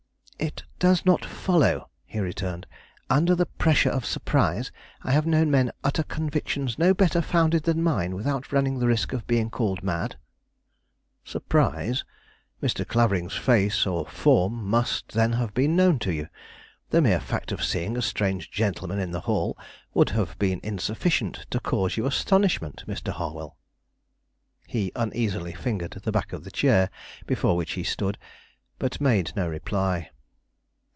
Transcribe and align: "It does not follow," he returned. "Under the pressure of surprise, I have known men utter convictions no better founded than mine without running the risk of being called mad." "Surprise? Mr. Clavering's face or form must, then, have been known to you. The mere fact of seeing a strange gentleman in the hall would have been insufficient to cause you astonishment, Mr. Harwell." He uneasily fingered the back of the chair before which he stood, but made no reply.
"It 0.41 0.63
does 0.79 1.05
not 1.05 1.23
follow," 1.23 1.87
he 2.03 2.19
returned. 2.19 2.65
"Under 3.11 3.35
the 3.35 3.45
pressure 3.45 3.91
of 3.91 4.07
surprise, 4.07 4.71
I 5.03 5.11
have 5.11 5.27
known 5.27 5.51
men 5.51 5.71
utter 5.83 6.01
convictions 6.01 6.79
no 6.79 6.95
better 6.95 7.21
founded 7.21 7.61
than 7.65 7.83
mine 7.83 8.15
without 8.15 8.51
running 8.51 8.79
the 8.79 8.87
risk 8.87 9.13
of 9.13 9.27
being 9.27 9.51
called 9.51 9.83
mad." 9.83 10.15
"Surprise? 11.23 12.03
Mr. 12.59 12.87
Clavering's 12.87 13.35
face 13.35 13.85
or 13.85 14.07
form 14.07 14.65
must, 14.65 15.09
then, 15.11 15.33
have 15.33 15.53
been 15.53 15.75
known 15.75 15.99
to 15.99 16.11
you. 16.11 16.27
The 16.89 17.03
mere 17.03 17.19
fact 17.19 17.51
of 17.51 17.63
seeing 17.63 17.95
a 17.95 18.01
strange 18.01 18.49
gentleman 18.49 18.97
in 18.97 19.11
the 19.11 19.21
hall 19.29 19.55
would 19.93 20.09
have 20.09 20.39
been 20.39 20.59
insufficient 20.63 21.45
to 21.51 21.59
cause 21.59 21.97
you 21.97 22.07
astonishment, 22.07 22.83
Mr. 22.87 23.11
Harwell." 23.11 23.57
He 24.65 24.91
uneasily 24.95 25.53
fingered 25.53 25.91
the 25.91 26.11
back 26.11 26.33
of 26.33 26.43
the 26.43 26.49
chair 26.51 26.89
before 27.27 27.55
which 27.55 27.73
he 27.73 27.83
stood, 27.83 28.17
but 28.79 28.99
made 28.99 29.33
no 29.35 29.47
reply. 29.47 30.09